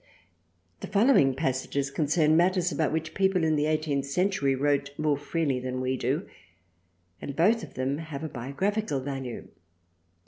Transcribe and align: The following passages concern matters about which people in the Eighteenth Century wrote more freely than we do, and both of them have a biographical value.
The 0.79 0.87
following 0.87 1.35
passages 1.35 1.91
concern 1.91 2.35
matters 2.35 2.71
about 2.71 2.91
which 2.91 3.13
people 3.13 3.43
in 3.43 3.55
the 3.55 3.67
Eighteenth 3.67 4.07
Century 4.07 4.55
wrote 4.55 4.89
more 4.97 5.15
freely 5.15 5.59
than 5.59 5.79
we 5.79 5.95
do, 5.95 6.27
and 7.21 7.35
both 7.35 7.61
of 7.61 7.75
them 7.75 7.99
have 7.99 8.23
a 8.23 8.27
biographical 8.29 8.99
value. 9.01 9.49